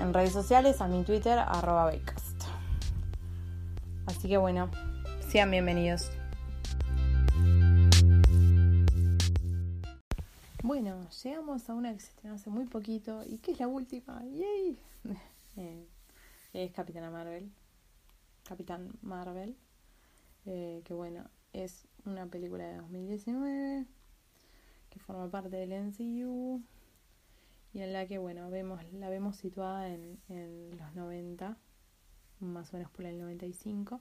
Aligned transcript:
en 0.00 0.14
redes 0.14 0.32
sociales, 0.32 0.80
a 0.80 0.88
mi 0.88 1.02
Twitter, 1.04 1.38
arroba 1.38 1.92
Así 4.06 4.28
que 4.28 4.36
bueno, 4.36 4.70
sean 5.28 5.50
bienvenidos. 5.50 6.10
Bueno, 10.62 11.08
llegamos 11.22 11.68
a 11.68 11.74
una 11.74 11.92
que 11.92 12.00
se 12.00 12.08
estrenó 12.08 12.34
hace 12.34 12.50
muy 12.50 12.66
poquito 12.66 13.22
y 13.24 13.38
que 13.38 13.52
es 13.52 13.60
la 13.60 13.68
última. 13.68 14.22
¡Yay! 14.24 14.78
Eh, 15.58 15.88
es 16.52 16.70
Capitana 16.72 17.10
Marvel. 17.10 17.50
Capitán 18.44 18.90
Marvel. 19.00 19.56
Eh, 20.44 20.82
que 20.84 20.92
bueno, 20.92 21.24
es 21.54 21.86
una 22.04 22.26
película 22.26 22.64
de 22.64 22.76
2019 22.76 23.86
forma 25.06 25.30
parte 25.30 25.56
del 25.56 25.70
NCU 25.70 26.62
y 27.76 27.82
en 27.82 27.92
la 27.92 28.06
que, 28.06 28.16
bueno, 28.16 28.48
la 28.50 29.10
vemos 29.10 29.36
situada 29.36 29.90
en, 29.90 30.18
los 30.78 30.94
90, 30.94 31.58
más 32.40 32.72
o 32.72 32.78
menos 32.78 32.90
por 32.90 33.04
el 33.04 33.18
95, 33.18 34.00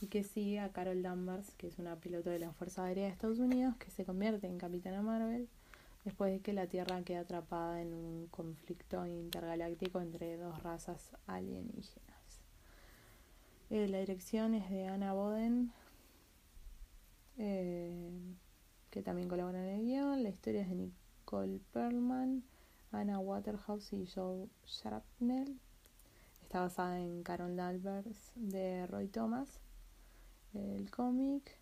y 0.00 0.08
que 0.08 0.24
sigue 0.24 0.58
a 0.58 0.72
Carol 0.72 1.04
Danvers, 1.04 1.54
que 1.54 1.68
es 1.68 1.78
una 1.78 1.94
piloto 2.00 2.30
de 2.30 2.40
la 2.40 2.52
Fuerza 2.52 2.84
Aérea 2.84 3.04
de 3.04 3.12
Estados 3.12 3.38
Unidos, 3.38 3.76
que 3.76 3.92
se 3.92 4.04
convierte 4.04 4.48
en 4.48 4.58
Capitana 4.58 5.02
Marvel 5.02 5.48
después 6.04 6.32
de 6.32 6.40
que 6.40 6.52
la 6.52 6.66
Tierra 6.66 7.00
quede 7.04 7.18
atrapada 7.18 7.80
en 7.80 7.94
un 7.94 8.26
conflicto 8.26 9.06
intergaláctico 9.06 10.00
entre 10.00 10.36
dos 10.36 10.60
razas 10.64 11.12
alienígenas. 11.28 12.40
Eh, 13.70 13.86
la 13.86 14.00
dirección 14.00 14.54
es 14.54 14.68
de 14.68 14.88
Anna 14.88 15.12
Boden. 15.12 15.72
Eh, 17.38 18.10
que 18.90 19.00
también 19.00 19.28
colaboran 19.28 19.62
en 19.62 19.78
el 19.78 19.86
guion. 19.86 20.22
La 20.24 20.30
historia 20.30 20.62
es 20.62 20.68
de 20.68 20.74
Nicole 20.74 21.60
Perlman, 21.72 22.42
Anna 22.92 23.18
Waterhouse 23.18 23.92
y 23.92 24.06
Joe 24.06 24.48
Shrapnel. 24.66 25.58
Está 26.42 26.60
basada 26.60 27.00
en 27.00 27.22
Carol 27.22 27.56
Danvers 27.56 28.32
de 28.36 28.86
Roy 28.86 29.08
Thomas. 29.08 29.60
El 30.52 30.90
cómic 30.90 31.58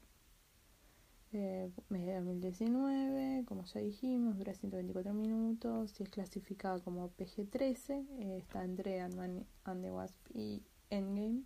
eh, 1.33 1.71
de 1.89 2.15
2019, 2.15 3.45
como 3.47 3.65
ya 3.65 3.81
dijimos, 3.81 4.37
dura 4.37 4.53
124 4.53 5.15
minutos 5.15 6.01
y 6.01 6.03
es 6.03 6.09
clasificada 6.09 6.81
como 6.81 7.09
PG-13. 7.11 8.07
Eh, 8.19 8.37
está 8.39 8.65
entre 8.65 9.01
Ant-Man 9.01 9.47
and 9.65 9.83
the 9.85 9.93
Wasp 9.93 10.17
y 10.35 10.65
Endgame. 10.91 11.45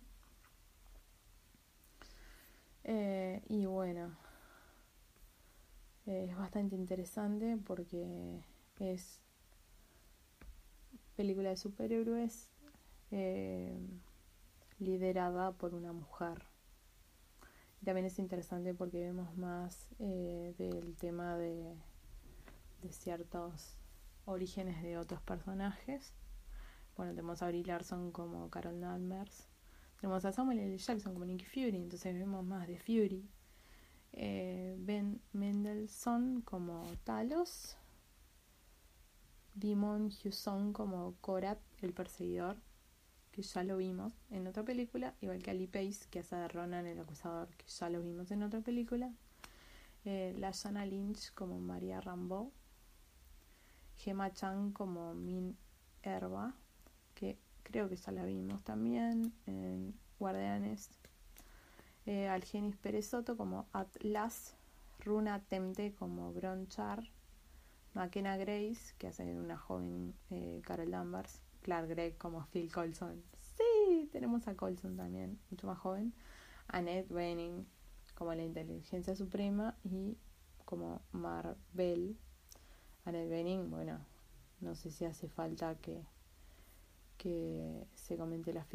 Eh, 2.83 3.43
y 3.47 3.65
bueno, 3.67 4.15
es 6.07 6.35
bastante 6.35 6.75
interesante 6.75 7.57
porque 7.63 8.43
es 8.79 9.24
película 11.15 11.49
de 11.49 11.57
superhéroes 11.57 12.49
eh, 13.11 13.77
liderada 14.79 15.51
por 15.53 15.73
una 15.73 15.93
mujer. 15.93 16.43
también 17.83 18.05
es 18.07 18.19
interesante 18.19 18.73
porque 18.73 18.99
vemos 18.99 19.35
más 19.37 19.89
eh, 19.99 20.53
del 20.57 20.95
tema 20.95 21.37
de, 21.37 21.75
de, 22.81 22.91
ciertos 22.91 23.77
orígenes 24.25 24.81
de 24.81 24.97
otros 24.97 25.21
personajes. 25.21 26.13
Bueno, 26.97 27.11
tenemos 27.13 27.41
a 27.41 27.47
Brie 27.47 27.63
Larson 27.63 28.11
como 28.11 28.49
Carol 28.49 28.79
Danvers. 28.79 29.47
Tenemos 29.99 30.25
a 30.25 30.31
Samuel 30.31 30.59
L. 30.59 30.77
Jackson 30.77 31.13
como 31.13 31.25
Nicky 31.25 31.45
Fury, 31.45 31.77
entonces 31.77 32.13
vemos 32.13 32.43
más 32.45 32.67
de 32.67 32.77
Fury 32.79 33.29
eh, 34.17 34.75
ben 34.79 35.21
Mendelssohn 35.33 36.41
como 36.41 36.83
Talos, 37.03 37.77
Dimon 39.55 40.11
Husson 40.23 40.73
como 40.73 41.15
Korat, 41.21 41.59
el 41.81 41.93
perseguidor, 41.93 42.57
que 43.31 43.41
ya 43.41 43.63
lo 43.63 43.77
vimos 43.77 44.13
en 44.29 44.47
otra 44.47 44.63
película, 44.63 45.15
igual 45.21 45.41
que 45.41 45.51
Ali 45.51 45.67
Pace, 45.67 46.07
que 46.09 46.19
hace 46.19 46.35
de 46.35 46.47
Ronan 46.47 46.85
el 46.85 46.99
acusador, 46.99 47.49
que 47.57 47.67
ya 47.67 47.89
lo 47.89 48.01
vimos 48.01 48.31
en 48.31 48.43
otra 48.43 48.61
película, 48.61 49.11
eh, 50.03 50.35
Lashana 50.37 50.85
Lynch 50.85 51.33
como 51.33 51.59
María 51.59 51.99
Rambo, 52.01 52.51
Gemma 53.97 54.31
Chan 54.31 54.71
como 54.71 55.13
Min 55.13 55.57
Herba, 56.03 56.53
que 57.13 57.39
creo 57.63 57.89
que 57.89 57.95
ya 57.95 58.11
la 58.11 58.25
vimos 58.25 58.63
también 58.63 59.33
Guardianes. 60.19 60.89
Eh, 62.05 62.27
Algenis 62.27 62.75
Perezoto 62.75 63.35
como 63.35 63.67
Atlas, 63.73 64.55
Runa 64.99 65.39
Temte 65.39 65.93
como 65.93 66.31
Bronchar, 66.33 67.03
McKenna 67.95 68.35
Grace, 68.35 68.93
que 68.97 69.07
hace 69.07 69.23
una 69.23 69.57
joven 69.57 70.13
eh, 70.29 70.61
Carol 70.65 70.91
Danvers, 70.91 71.41
Clark 71.61 71.87
Gregg 71.87 72.17
como 72.17 72.45
Phil 72.47 72.71
Colson. 72.71 73.23
Sí, 73.39 74.09
tenemos 74.11 74.47
a 74.49 74.55
Colson 74.55 74.97
también, 74.97 75.39
mucho 75.49 75.65
más 75.65 75.79
joven. 75.79 76.13
Annette 76.67 77.07
Bening 77.07 77.65
como 78.13 78.33
la 78.33 78.43
inteligencia 78.43 79.15
suprema 79.15 79.77
y 79.83 80.17
como 80.65 81.01
Marvel. 81.13 82.17
Annette 83.05 83.29
Bening, 83.29 83.69
bueno, 83.69 84.05
no 84.59 84.75
sé 84.75 84.91
si 84.91 85.05
hace 85.05 85.29
falta 85.29 85.75
que, 85.75 86.05
que 87.17 87.87
se 87.95 88.17
comente 88.17 88.51
la, 88.51 88.67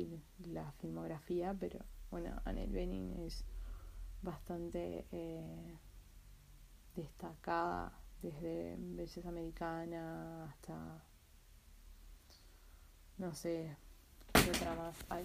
la 0.46 0.72
filmografía, 0.72 1.54
pero 1.58 1.80
bueno, 2.10 2.40
Annette 2.46 2.72
Bening 2.72 3.20
es 3.20 3.44
bastante 4.22 5.06
eh, 5.12 5.78
destacada 6.96 7.92
desde 8.22 8.76
belleza 8.78 9.28
americana 9.28 10.44
hasta 10.44 11.02
no 13.18 13.34
sé 13.34 13.76
qué 14.32 14.50
otra 14.50 14.74
más 14.74 14.96
hay 15.08 15.24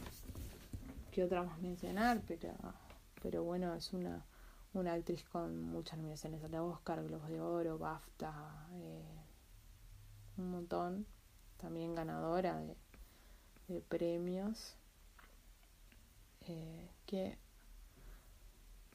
qué 1.11 1.23
otra 1.23 1.43
más 1.43 1.59
mencionar 1.59 2.21
pero 2.27 2.53
pero 3.21 3.43
bueno 3.43 3.73
es 3.75 3.93
una 3.93 4.25
una 4.73 4.93
actriz 4.93 5.23
con 5.23 5.61
muchas 5.61 5.97
nominaciones 5.97 6.43
al 6.43 6.55
Oscar 6.55 7.03
Globos 7.03 7.29
de 7.29 7.39
Oro 7.41 7.77
BAFTA 7.77 8.67
eh, 8.73 9.03
un 10.37 10.51
montón 10.51 11.05
también 11.57 11.95
ganadora 11.95 12.61
de 13.67 13.81
premios 13.81 14.75
eh, 16.47 16.89
que 17.07 17.37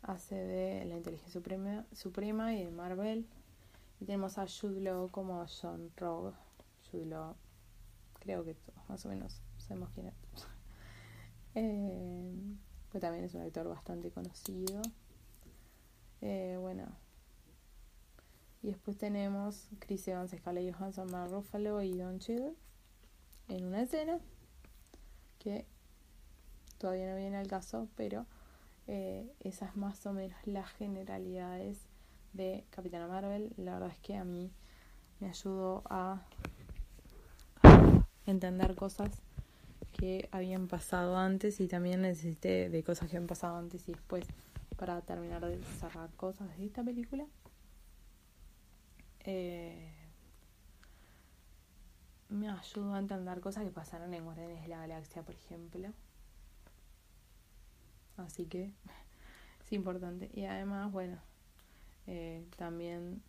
hace 0.02 0.34
de 0.34 0.84
la 0.84 0.96
inteligencia 0.96 1.32
suprema, 1.32 1.84
suprema 1.92 2.54
y 2.54 2.64
de 2.64 2.70
Marvel. 2.70 3.26
Y 4.00 4.06
tenemos 4.06 4.38
a 4.38 4.46
Jude 4.46 4.80
Law 4.80 5.10
como 5.10 5.44
John 5.46 5.90
Rogue. 5.96 6.34
Jude 6.90 7.16
creo 8.20 8.44
que 8.44 8.54
todos 8.54 8.88
más 8.88 9.04
o 9.06 9.08
menos 9.08 9.40
sabemos 9.58 9.90
quién 9.94 10.08
es. 10.08 10.14
eh, 11.54 12.34
pues 12.90 13.00
también 13.00 13.24
es 13.24 13.34
un 13.34 13.42
actor 13.42 13.68
bastante 13.68 14.10
conocido. 14.10 14.82
Eh, 16.20 16.56
bueno. 16.58 16.86
Y 18.62 18.68
después 18.68 18.98
tenemos 18.98 19.68
Chris 19.78 20.06
Evans, 20.08 20.32
Scarlett 20.32 20.74
Johansson, 20.74 21.10
Mark 21.10 21.30
Ruffalo 21.30 21.82
y 21.82 21.96
Don 21.96 22.18
Cheadle 22.18 22.54
en 23.48 23.64
una 23.64 23.82
escena 23.82 24.18
que 25.38 25.66
todavía 26.78 27.10
no 27.10 27.16
viene 27.16 27.36
al 27.36 27.48
caso, 27.48 27.88
pero 27.96 28.26
eh, 28.86 29.32
esas 29.40 29.76
más 29.76 30.04
o 30.06 30.12
menos 30.12 30.36
las 30.46 30.68
generalidades 30.70 31.78
de 32.32 32.64
Capitana 32.70 33.06
Marvel. 33.06 33.52
La 33.56 33.74
verdad 33.74 33.90
es 33.90 33.98
que 33.98 34.16
a 34.16 34.24
mí 34.24 34.50
me 35.20 35.28
ayudó 35.28 35.82
a 35.88 36.22
entender 38.26 38.74
cosas 38.74 39.10
que 39.92 40.28
habían 40.32 40.68
pasado 40.68 41.16
antes 41.16 41.60
y 41.60 41.68
también 41.68 42.02
necesité 42.02 42.70
de 42.70 42.82
cosas 42.82 43.10
que 43.10 43.16
habían 43.16 43.26
pasado 43.26 43.56
antes 43.56 43.88
y 43.88 43.92
después 43.92 44.24
para 44.76 45.00
terminar 45.02 45.44
de 45.44 45.62
cerrar 45.78 46.10
cosas 46.16 46.56
de 46.56 46.64
esta 46.64 46.82
película. 46.82 47.26
Eh, 49.24 49.92
me 52.30 52.48
ayudó 52.48 52.94
a 52.94 52.98
entender 52.98 53.40
cosas 53.40 53.64
que 53.64 53.70
pasaron 53.70 54.14
en 54.14 54.24
Guardianes 54.24 54.62
de 54.62 54.68
la 54.68 54.78
Galaxia, 54.78 55.22
por 55.22 55.34
ejemplo. 55.34 55.92
Así 58.16 58.46
que 58.46 58.72
es 59.64 59.72
importante. 59.72 60.30
Y 60.32 60.44
además, 60.44 60.90
bueno, 60.92 61.20
eh, 62.12 62.44
también 62.56 63.22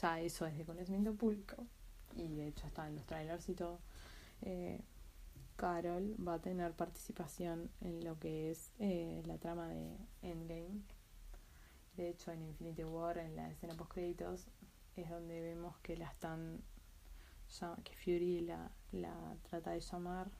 ya 0.00 0.20
eso 0.20 0.44
es 0.46 0.58
de 0.58 0.66
conocimiento 0.66 1.14
público. 1.14 1.66
Y 2.14 2.34
de 2.34 2.48
hecho 2.48 2.66
está 2.66 2.86
en 2.86 2.96
los 2.96 3.06
trailers 3.06 3.48
y 3.48 3.54
todo. 3.54 3.80
Eh, 4.42 4.82
Carol 5.56 6.14
va 6.26 6.34
a 6.34 6.38
tener 6.38 6.74
participación 6.74 7.70
en 7.80 8.04
lo 8.04 8.18
que 8.18 8.50
es 8.50 8.72
eh, 8.78 9.22
la 9.24 9.38
trama 9.38 9.68
de 9.68 9.96
Endgame. 10.20 10.82
De 11.96 12.10
hecho, 12.10 12.32
en 12.32 12.42
Infinity 12.42 12.84
War, 12.84 13.16
en 13.16 13.34
la 13.34 13.50
escena 13.50 13.74
post 13.74 13.92
créditos, 13.92 14.46
es 14.96 15.08
donde 15.08 15.40
vemos 15.40 15.78
que 15.78 15.96
la 15.96 16.10
están 16.10 16.62
que 17.84 17.94
Fury 17.96 18.40
la, 18.40 18.70
la 18.92 19.36
trata 19.42 19.72
de 19.72 19.80
llamar. 19.80 20.30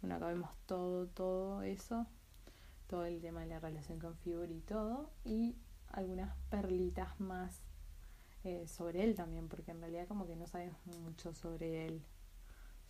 Bueno, 0.00 0.16
acá 0.16 0.28
vemos 0.28 0.50
todo, 0.66 1.06
todo 1.06 1.62
eso, 1.62 2.06
todo 2.86 3.04
el 3.04 3.20
tema 3.20 3.40
de 3.40 3.46
la 3.46 3.60
relación 3.60 3.98
con 3.98 4.16
Fury 4.16 4.56
y 4.56 4.60
todo, 4.60 5.10
y 5.24 5.56
algunas 5.92 6.36
perlitas 6.50 7.18
más 7.20 7.62
eh, 8.44 8.66
sobre 8.66 9.04
él 9.04 9.14
también, 9.14 9.48
porque 9.48 9.70
en 9.70 9.80
realidad 9.80 10.08
como 10.08 10.26
que 10.26 10.36
no 10.36 10.46
sabemos 10.46 10.78
mucho 10.86 11.34
sobre 11.34 11.86
él, 11.86 12.02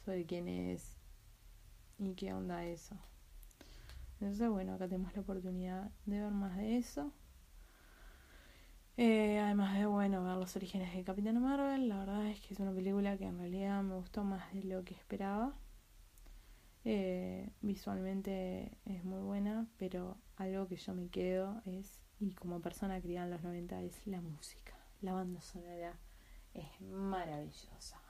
sobre 0.05 0.25
quién 0.25 0.49
es 0.49 0.97
y 1.99 2.15
qué 2.15 2.33
onda 2.33 2.65
eso. 2.65 2.97
Entonces, 4.21 4.49
bueno, 4.49 4.75
acá 4.75 4.89
tenemos 4.89 5.15
la 5.15 5.23
oportunidad 5.23 5.91
de 6.07 6.21
ver 6.21 6.31
más 6.31 6.57
de 6.57 6.79
eso. 6.79 7.13
Eh, 8.97 9.39
además 9.39 9.77
de, 9.79 9.87
bueno, 9.87 10.23
ver 10.23 10.37
los 10.37 10.55
orígenes 10.55 10.95
de 10.95 11.03
Capitán 11.03 11.41
Marvel, 11.43 11.89
la 11.89 11.99
verdad 11.99 12.27
es 12.27 12.41
que 12.41 12.55
es 12.55 12.61
una 12.61 12.73
película 12.73 13.17
que 13.17 13.25
en 13.25 13.39
realidad 13.39 13.83
me 13.83 13.95
gustó 13.95 14.23
más 14.23 14.53
de 14.53 14.65
lo 14.65 14.85
que 14.85 14.95
esperaba. 14.95 15.55
Eh, 16.85 17.51
visualmente 17.63 18.77
es 18.85 19.05
muy 19.05 19.21
buena, 19.21 19.67
pero 19.79 20.19
algo 20.37 20.69
que 20.69 20.77
yo 20.77 20.95
me 20.95 21.09
quedo 21.09 21.63
es, 21.65 22.02
y 22.23 22.35
como 22.35 22.61
persona 22.61 23.01
criada 23.01 23.27
en 23.27 23.33
los 23.33 23.43
90, 23.43 23.81
es 23.83 24.07
la 24.07 24.21
música. 24.21 24.75
La 25.01 25.13
banda 25.13 25.41
sonora 25.41 25.99
es 26.55 26.81
maravillosa. 26.81 28.01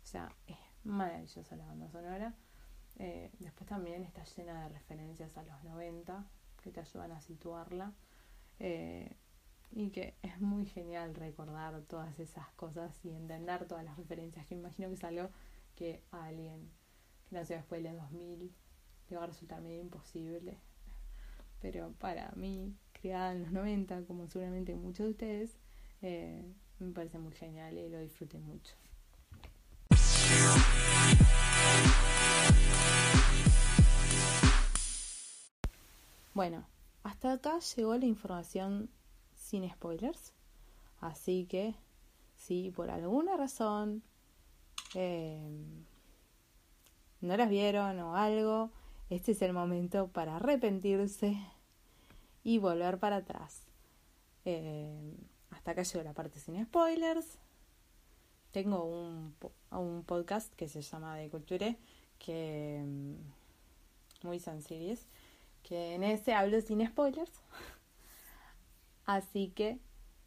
O 0.00 0.06
sea, 0.06 0.32
es 0.46 0.56
maravillosa 0.84 1.56
la 1.56 1.66
banda 1.66 1.90
sonora. 1.90 2.34
Eh, 3.00 3.32
después 3.40 3.68
también 3.68 4.04
está 4.04 4.22
llena 4.22 4.62
de 4.62 4.68
referencias 4.68 5.36
a 5.36 5.42
los 5.42 5.64
90 5.64 6.24
que 6.62 6.70
te 6.70 6.78
ayudan 6.78 7.10
a 7.10 7.20
situarla. 7.20 7.92
Eh, 8.60 9.16
y 9.72 9.90
que 9.90 10.14
es 10.22 10.40
muy 10.40 10.64
genial 10.66 11.12
recordar 11.16 11.82
todas 11.88 12.20
esas 12.20 12.48
cosas 12.52 13.04
y 13.04 13.10
entender 13.10 13.66
todas 13.66 13.84
las 13.84 13.96
referencias, 13.96 14.46
que 14.46 14.54
imagino 14.54 14.86
que 14.88 14.94
es 14.94 15.04
algo 15.04 15.30
que 15.74 16.04
a 16.12 16.26
alguien 16.26 16.70
que 17.28 17.34
nació 17.34 17.56
después 17.56 17.82
de 17.82 17.92
los 17.92 18.02
2000 18.02 18.54
le 19.10 19.16
va 19.16 19.24
a 19.24 19.26
resultar 19.26 19.60
medio 19.62 19.80
imposible. 19.80 20.58
Pero 21.60 21.92
para 21.98 22.30
mí, 22.36 22.76
criada 23.02 23.32
en 23.32 23.42
los 23.42 23.50
90, 23.50 24.04
como 24.04 24.28
seguramente 24.28 24.76
muchos 24.76 25.06
de 25.06 25.10
ustedes, 25.10 25.58
eh, 26.02 26.54
me 26.78 26.92
parece 26.92 27.18
muy 27.18 27.32
genial 27.32 27.76
y 27.76 27.88
lo 27.88 27.98
disfruté 27.98 28.38
mucho. 28.38 28.74
Bueno, 36.32 36.64
hasta 37.02 37.32
acá 37.32 37.58
llegó 37.76 37.96
la 37.96 38.06
información 38.06 38.88
sin 39.34 39.68
spoilers. 39.68 40.32
Así 41.00 41.46
que 41.46 41.74
si 42.36 42.70
por 42.70 42.88
alguna 42.88 43.36
razón 43.36 44.04
eh, 44.94 45.42
no 47.20 47.36
las 47.36 47.50
vieron 47.50 47.98
o 47.98 48.16
algo, 48.16 48.70
este 49.10 49.32
es 49.32 49.42
el 49.42 49.52
momento 49.52 50.06
para 50.08 50.36
arrepentirse 50.36 51.36
y 52.44 52.58
volver 52.58 52.98
para 52.98 53.16
atrás. 53.16 53.62
Eh, 54.44 55.14
hasta 55.50 55.72
acá 55.72 55.82
llegó 55.82 56.04
la 56.04 56.12
parte 56.12 56.40
sin 56.40 56.62
spoilers. 56.64 57.38
Tengo 58.50 58.84
un, 58.84 59.34
un 59.70 60.04
podcast 60.04 60.52
que 60.54 60.68
se 60.68 60.82
llama 60.82 61.16
De 61.16 61.30
Culture, 61.30 61.78
que 62.18 62.82
mm, 62.84 64.26
muy 64.26 64.38
sencillo, 64.38 64.98
que 65.62 65.94
en 65.94 66.04
ese 66.04 66.34
hablo 66.34 66.60
sin 66.60 66.86
spoilers. 66.86 67.32
Así 69.06 69.48
que, 69.50 69.78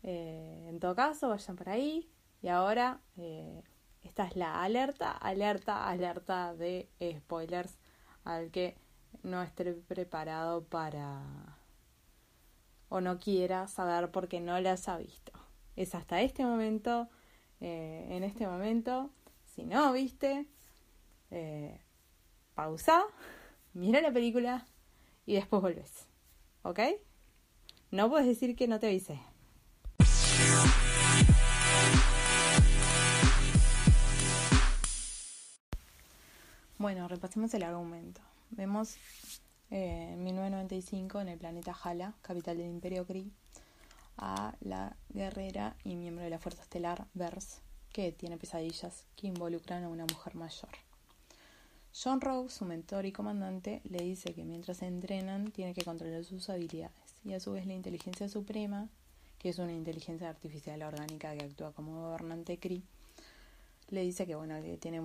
eh, 0.03 0.65
en 0.69 0.79
todo 0.79 0.95
caso, 0.95 1.29
vayan 1.29 1.55
por 1.55 1.69
ahí. 1.69 2.09
Y 2.41 2.47
ahora, 2.47 2.99
eh, 3.17 3.63
esta 4.03 4.25
es 4.27 4.35
la 4.35 4.63
alerta, 4.63 5.11
alerta, 5.11 5.89
alerta 5.89 6.53
de 6.55 6.89
spoilers 7.19 7.77
al 8.23 8.51
que 8.51 8.75
no 9.23 9.41
esté 9.41 9.73
preparado 9.73 10.63
para 10.63 11.54
o 12.95 13.01
no 13.01 13.19
quiera 13.19 13.67
saber 13.67 14.09
porque 14.09 14.39
no 14.39 14.57
las 14.61 14.87
ha 14.87 14.97
visto. 14.97 15.33
Es 15.75 15.95
hasta 15.95 16.21
este 16.21 16.45
momento, 16.45 17.09
eh, 17.59 18.07
en 18.11 18.23
este 18.23 18.47
momento, 18.47 19.09
si 19.53 19.65
no 19.65 19.91
viste, 19.91 20.47
pausa, 22.53 23.03
mira 23.73 23.99
la 23.99 24.13
película 24.13 24.65
y 25.25 25.33
después 25.33 25.61
volvés. 25.61 26.07
¿Ok? 26.61 26.79
No 27.91 28.09
puedes 28.09 28.27
decir 28.27 28.55
que 28.55 28.65
no 28.69 28.79
te 28.79 28.87
avisé. 28.87 29.19
Bueno, 36.77 37.09
repasemos 37.09 37.53
el 37.55 37.63
argumento. 37.63 38.21
Vemos 38.51 38.95
eh, 39.71 40.11
en 40.13 40.23
1995 40.23 41.21
en 41.21 41.29
el 41.29 41.37
planeta 41.37 41.75
Hala, 41.83 42.13
capital 42.21 42.57
del 42.57 42.67
Imperio 42.67 43.05
Kree, 43.05 43.31
a 44.17 44.55
la 44.61 44.95
guerrera 45.09 45.75
y 45.83 45.95
miembro 45.95 46.23
de 46.23 46.29
la 46.29 46.39
Fuerza 46.39 46.61
Estelar 46.61 47.05
Vers, 47.13 47.61
que 47.91 48.11
tiene 48.11 48.37
pesadillas 48.37 49.05
que 49.15 49.27
involucran 49.27 49.83
a 49.83 49.89
una 49.89 50.05
mujer 50.05 50.35
mayor. 50.35 50.69
John 51.97 52.19
Rowe, 52.19 52.49
su 52.49 52.65
mentor 52.65 53.05
y 53.05 53.13
comandante, 53.13 53.81
le 53.85 54.03
dice 54.03 54.33
que 54.33 54.43
mientras 54.43 54.77
se 54.77 54.85
entrenan 54.85 55.51
tiene 55.51 55.73
que 55.73 55.85
controlar 55.85 56.25
sus 56.25 56.49
habilidades 56.49 56.93
y 57.23 57.33
a 57.33 57.39
su 57.39 57.53
vez 57.53 57.65
la 57.65 57.73
inteligencia 57.73 58.27
suprema, 58.27 58.89
que 59.39 59.49
es 59.49 59.59
una 59.59 59.71
inteligencia 59.71 60.29
artificial 60.29 60.83
orgánica 60.83 61.35
que 61.35 61.45
actúa 61.45 61.71
como 61.71 62.01
gobernante 62.01 62.57
CRI, 62.57 62.83
le 63.89 64.01
dice 64.01 64.25
que 64.25 64.35
bueno, 64.35 64.61
que 64.61 64.77
tiene 64.77 65.01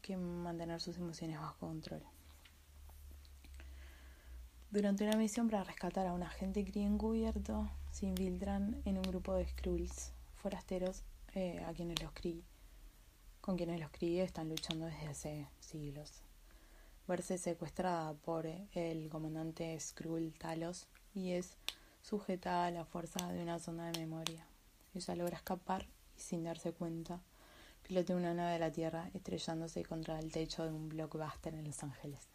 que 0.00 0.16
mantener 0.16 0.80
sus 0.80 0.96
emociones 0.98 1.38
bajo 1.40 1.58
control. 1.58 2.02
Durante 4.70 5.04
una 5.04 5.16
misión 5.16 5.48
para 5.48 5.64
rescatar 5.64 6.06
a 6.06 6.12
un 6.12 6.22
agente 6.22 6.62
CRI 6.62 6.82
encubierto, 6.82 7.70
se 7.90 8.04
infiltran 8.04 8.82
en 8.84 8.98
un 8.98 9.02
grupo 9.02 9.32
de 9.32 9.48
Skrulls 9.48 10.12
forasteros 10.34 11.04
eh, 11.34 11.64
a 11.66 11.72
quienes 11.72 12.02
los 12.02 12.12
CRI, 12.12 12.44
con 13.40 13.56
quienes 13.56 13.80
los 13.80 13.90
CRI 13.90 14.20
están 14.20 14.50
luchando 14.50 14.84
desde 14.84 15.06
hace 15.06 15.48
siglos. 15.58 16.20
Verse 17.06 17.38
secuestrada 17.38 18.12
por 18.12 18.44
el 18.44 19.08
comandante 19.08 19.80
Skrull 19.80 20.34
Talos 20.34 20.86
y 21.14 21.32
es 21.32 21.56
sujetada 22.02 22.66
a 22.66 22.70
la 22.70 22.84
fuerza 22.84 23.26
de 23.32 23.42
una 23.42 23.58
zona 23.58 23.90
de 23.90 24.00
memoria. 24.00 24.46
Ella 24.94 25.14
logra 25.16 25.38
escapar 25.38 25.86
y 26.14 26.20
sin 26.20 26.44
darse 26.44 26.74
cuenta 26.74 27.22
pilotea 27.84 28.16
una 28.16 28.34
nave 28.34 28.52
de 28.52 28.58
la 28.58 28.70
Tierra 28.70 29.10
estrellándose 29.14 29.82
contra 29.86 30.18
el 30.18 30.30
techo 30.30 30.64
de 30.64 30.72
un 30.72 30.90
blockbuster 30.90 31.54
en 31.54 31.64
Los 31.64 31.82
Ángeles. 31.82 32.28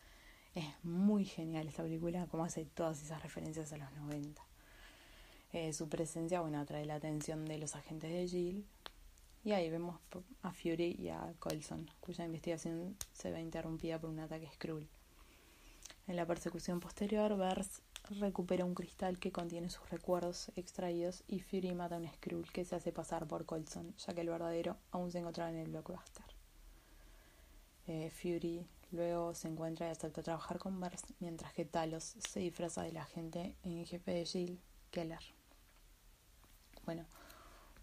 Es 0.55 0.65
muy 0.83 1.25
genial 1.25 1.67
esta 1.67 1.81
película, 1.81 2.27
como 2.27 2.45
hace 2.45 2.65
todas 2.65 3.01
esas 3.01 3.23
referencias 3.23 3.73
a 3.73 3.77
los 3.77 3.91
90. 3.93 4.41
Eh, 5.51 5.73
su 5.73 5.89
presencia, 5.89 6.41
bueno, 6.41 6.59
atrae 6.59 6.85
la 6.85 6.95
atención 6.95 7.45
de 7.45 7.57
los 7.57 7.75
agentes 7.75 8.11
de 8.11 8.27
Jill. 8.27 8.65
Y 9.43 9.51
ahí 9.51 9.69
vemos 9.69 9.99
a 10.41 10.53
Fury 10.53 10.95
y 10.97 11.09
a 11.09 11.33
Colson, 11.39 11.89
cuya 11.99 12.25
investigación 12.25 12.95
se 13.13 13.31
ve 13.31 13.41
interrumpida 13.41 13.99
por 13.99 14.09
un 14.09 14.19
ataque 14.19 14.49
Skrull. 14.53 14.87
En 16.07 16.15
la 16.15 16.25
persecución 16.25 16.79
posterior, 16.79 17.35
Bers 17.35 17.81
recupera 18.19 18.63
un 18.63 18.75
cristal 18.75 19.19
que 19.19 19.31
contiene 19.31 19.69
sus 19.69 19.89
recuerdos 19.89 20.51
extraídos 20.55 21.23
y 21.27 21.39
Fury 21.39 21.73
mata 21.73 21.95
a 21.95 21.99
un 21.99 22.07
Skrull 22.07 22.51
que 22.51 22.63
se 22.63 22.75
hace 22.75 22.91
pasar 22.91 23.27
por 23.27 23.45
Colson, 23.45 23.95
ya 23.97 24.13
que 24.13 24.21
el 24.21 24.29
verdadero 24.29 24.77
aún 24.91 25.11
se 25.11 25.19
encontraba 25.19 25.49
en 25.49 25.57
el 25.57 25.69
blockbuster. 25.69 26.25
Eh, 27.87 28.11
Fury 28.11 28.65
luego 28.93 29.33
se 29.33 29.49
encuentra 29.49 29.87
y 29.87 29.91
acepta 29.91 30.23
trabajar 30.23 30.59
con 30.59 30.79
Bers, 30.79 31.03
mientras 31.19 31.51
que 31.53 31.65
Talos 31.65 32.15
se 32.29 32.39
disfraza 32.39 32.83
del 32.83 32.97
agente 32.97 33.55
en 33.63 33.85
jefe 33.85 34.11
de 34.11 34.25
Jill, 34.25 34.61
Keller. 34.91 35.23
Bueno, 36.85 37.05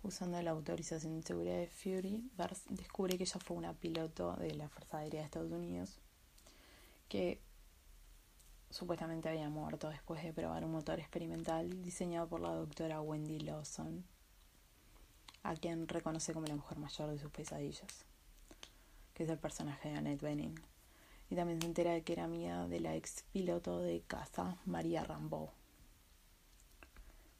usando 0.03 0.41
la 0.41 0.53
autorización 0.53 1.21
de 1.21 1.27
seguridad 1.27 1.59
de 1.59 1.69
Fury, 1.69 2.31
Bers 2.39 2.63
descubre 2.69 3.19
que 3.19 3.25
ella 3.25 3.41
fue 3.45 3.57
una 3.57 3.75
piloto 3.75 4.37
de 4.37 4.55
la 4.55 4.69
Fuerza 4.69 4.99
Aérea 4.99 5.21
de 5.21 5.27
Estados 5.27 5.53
Unidos 5.53 5.99
que 7.11 7.41
supuestamente 8.71 9.29
había 9.29 9.51
muerto 9.51 9.89
después 9.89 10.23
de 10.23 10.33
probar 10.33 10.65
un 10.65 10.71
motor 10.71 11.01
experimental 11.01 11.83
diseñado 11.83 12.29
por 12.29 12.41
la 12.41 12.55
doctora 12.55 13.03
Wendy 13.03 13.41
Lawson, 13.41 14.05
a 15.43 15.57
quien 15.57 15.89
reconoce 15.89 16.33
como 16.33 16.47
la 16.47 16.55
mujer 16.55 16.79
mayor 16.79 17.11
de 17.11 17.19
sus 17.19 17.33
pesadillas, 17.33 18.05
que 19.13 19.25
es 19.25 19.29
el 19.29 19.39
personaje 19.39 19.89
de 19.89 19.97
Annette 19.97 20.23
Bening. 20.23 20.70
Y 21.31 21.37
también 21.37 21.61
se 21.61 21.67
entera 21.69 21.93
de 21.93 22.03
que 22.03 22.13
era 22.13 22.25
amiga 22.25 22.67
de 22.67 22.81
la 22.81 22.97
ex 22.97 23.25
piloto 23.33 23.79
de 23.79 24.03
caza 24.03 24.59
María 24.67 25.05
Rambeau. 25.05 25.51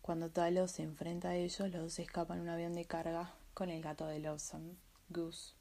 Cuando 0.01 0.31
Talos 0.31 0.71
se 0.71 0.83
enfrenta 0.83 1.31
a 1.31 1.37
ellos, 1.37 1.61
los 1.71 1.83
dos 1.83 1.99
escapan 1.99 2.39
en 2.39 2.43
un 2.45 2.49
avión 2.51 2.73
de 2.73 2.85
carga 2.85 3.35
con 3.53 3.69
el 3.69 3.83
gato 3.83 4.07
de 4.07 4.21
Lawson, 4.21 4.79
Goose, 5.09 5.55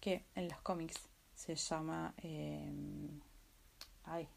que 0.00 0.24
en 0.34 0.48
los 0.48 0.60
cómics 0.62 1.08
se 1.34 1.54
llama... 1.54 2.14
Eh, 2.18 2.72
ay. 4.04 4.28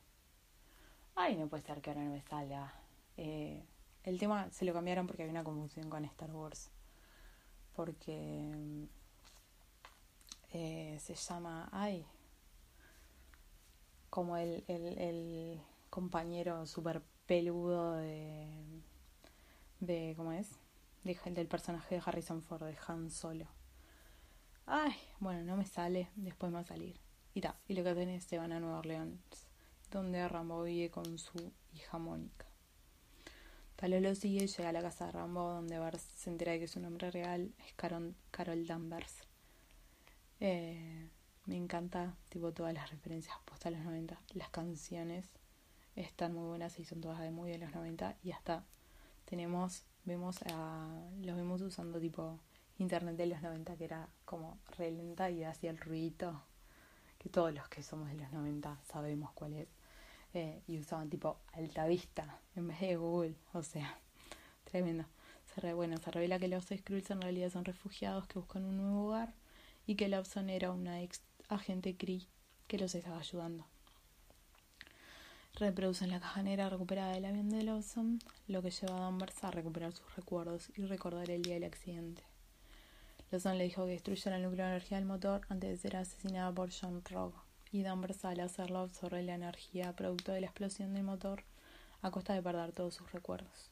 Ay, 1.16 1.36
no 1.36 1.48
puede 1.48 1.64
ser 1.64 1.82
que 1.82 1.90
ahora 1.90 2.04
no 2.04 2.12
me 2.12 2.22
salga. 2.22 2.74
Eh, 3.18 3.66
el 4.04 4.20
tema 4.20 4.50
se 4.52 4.66
lo 4.66 4.74
cambiaron 4.74 5.08
porque 5.08 5.24
había 5.24 5.32
una 5.32 5.44
confusión 5.44 5.90
con 5.90 6.06
Star 6.06 6.32
Wars. 6.32 6.70
Porque 7.76 8.88
eh, 10.52 10.98
se 11.02 11.16
llama... 11.16 11.70
Ay. 11.72 12.06
Como 14.14 14.38
el, 14.38 14.64
el, 14.68 15.60
compañero 15.90 16.68
super 16.68 17.02
peludo 17.26 17.96
de 17.96 18.48
de 19.80 20.14
¿cómo 20.16 20.34
es? 20.34 20.52
De, 21.04 21.16
del 21.32 21.48
personaje 21.48 21.96
de 21.96 22.02
Harrison 22.06 22.44
Ford, 22.44 22.64
de 22.64 22.78
Han 22.88 23.10
Solo. 23.10 23.48
Ay, 24.68 24.94
bueno, 25.20 25.42
no 25.42 25.58
me 25.58 25.66
sale, 25.66 26.10
después 26.16 26.52
me 26.52 26.58
va 26.58 26.62
a 26.62 26.68
salir. 26.68 27.00
Y 27.34 27.42
ta, 27.42 27.58
y 27.68 27.74
lo 27.74 27.82
que 27.82 27.90
hacen 27.90 28.10
es 28.10 28.26
se 28.26 28.38
van 28.38 28.52
a 28.52 28.60
Nueva 28.60 28.78
Orleans, 28.78 29.48
donde 29.90 30.28
Rambo 30.28 30.62
vive 30.62 30.92
con 30.92 31.18
su 31.18 31.52
hija 31.74 31.98
Mónica. 31.98 32.46
Tal 33.78 34.00
lo 34.00 34.14
sigue, 34.14 34.46
llega 34.46 34.70
a 34.70 34.74
la 34.74 34.84
casa 34.84 35.08
de 35.08 35.14
Rambo, 35.14 35.42
donde 35.42 35.80
Bart 35.80 36.00
se 36.00 36.30
entera 36.30 36.52
de 36.52 36.60
que 36.60 36.68
su 36.68 36.80
nombre 36.80 37.10
real 37.10 37.52
es 37.66 37.74
Carol, 37.74 38.14
Carol 38.30 38.68
Danvers. 38.68 39.24
Eh, 40.40 41.10
me 41.46 41.58
encanta, 41.58 42.16
tipo, 42.30 42.54
todas 42.54 42.74
las 42.74 42.90
referencias 42.90 43.36
puestas 43.46 43.74
a 43.74 43.78
los 43.78 43.86
90. 43.86 44.20
Las 44.34 44.50
canciones 44.50 45.30
están 45.96 46.34
muy 46.34 46.48
buenas 46.48 46.80
y 46.80 46.86
son 46.86 47.02
todas 47.02 47.20
de 47.20 47.32
muy 47.32 47.52
de 47.52 47.58
los 47.58 47.74
90 47.74 48.16
y 48.24 48.32
hasta 48.32 48.64
tenemos, 49.26 49.84
vemos 50.06 50.42
a, 50.44 50.88
los 51.22 51.36
vemos 51.36 51.62
usando 51.62 52.00
tipo 52.00 52.40
internet 52.78 53.16
de 53.16 53.28
los 53.28 53.42
90 53.42 53.76
que 53.78 53.86
era 53.86 54.10
como 54.26 54.58
re 54.78 54.92
lenta 54.92 55.30
y 55.30 55.44
hacía 55.44 55.70
el 55.70 55.78
ruidito 55.78 56.42
que 57.20 57.30
todos 57.30 57.54
los 57.54 57.68
que 57.70 57.84
somos 57.84 58.10
de 58.10 58.16
los 58.16 58.32
90 58.32 58.80
sabemos 58.86 59.32
cuál 59.34 59.54
es. 59.54 59.68
Eh, 60.34 60.64
y 60.66 60.80
usaban 60.80 61.10
tipo 61.10 61.38
alta 61.52 61.86
vista 61.86 62.40
en 62.56 62.68
vez 62.68 62.80
de 62.80 62.96
Google, 62.96 63.36
o 63.54 63.62
sea, 63.62 64.00
tremendo. 64.64 65.06
Se 65.54 65.74
bueno, 65.74 65.98
se 65.98 66.10
revela 66.10 66.40
que 66.40 66.48
los 66.48 66.66
Skrulls 66.66 67.12
en 67.12 67.22
realidad 67.22 67.52
son 67.52 67.66
refugiados 67.66 68.26
que 68.28 68.40
buscan 68.40 68.66
un 68.66 68.78
nuevo 68.78 69.08
hogar 69.10 69.36
y 69.86 69.96
que 69.96 70.08
Lawson 70.08 70.50
era 70.50 70.72
una 70.72 71.04
ex 71.04 71.22
agente 71.50 71.96
Cree 71.98 72.28
que 72.68 72.78
los 72.78 72.96
estaba 72.96 73.20
ayudando 73.20 73.66
reproducen 75.56 76.10
la 76.10 76.20
caja 76.20 76.42
negra 76.42 76.70
recuperada 76.70 77.14
del 77.14 77.26
avión 77.26 77.50
de 77.50 77.64
Lawson, 77.64 78.20
lo 78.48 78.62
que 78.62 78.72
lleva 78.72 78.98
a 78.98 79.02
Danvers 79.02 79.44
a 79.44 79.52
recuperar 79.52 79.94
sus 79.94 80.16
recuerdos 80.16 80.72
y 80.76 80.86
recordar 80.86 81.30
el 81.30 81.44
día 81.44 81.54
del 81.54 81.66
accidente. 81.66 82.24
Lawson 83.30 83.58
le 83.58 83.66
dijo 83.66 83.86
que 83.86 83.92
destruyera 83.92 84.38
el 84.38 84.44
núcleo 84.44 84.66
de 84.66 84.72
energía 84.72 84.98
del 84.98 85.06
motor 85.06 85.42
antes 85.50 85.70
de 85.70 85.78
ser 85.78 85.98
asesinada 85.98 86.52
por 86.52 86.72
John 86.72 87.04
Rogue, 87.06 87.38
y 87.72 87.84
Danvers 87.84 88.26
al 88.26 88.40
hacerlo 88.40 88.80
absorbe 88.80 89.22
la 89.24 89.36
energía 89.36 89.96
producto 89.96 90.32
de 90.32 90.42
la 90.42 90.48
explosión 90.48 90.94
del 90.94 91.04
motor 91.04 91.44
a 92.02 92.12
costa 92.12 92.34
de 92.34 92.42
perder 92.42 92.72
todos 92.72 92.96
sus 92.96 93.12
recuerdos. 93.12 93.72